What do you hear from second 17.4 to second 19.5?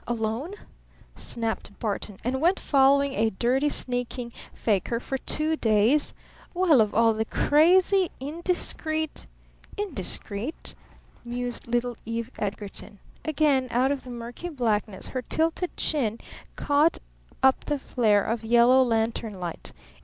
up the flare of yellow lantern